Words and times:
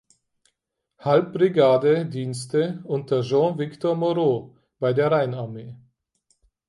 Halbbrigade 0.97 2.07
Dienste 2.07 2.81
unter 2.85 3.21
Jean 3.21 3.59
Victor 3.59 3.95
Moreau 3.95 4.57
bei 4.79 4.93
der 4.93 5.11
Rheinarmee. 5.11 5.75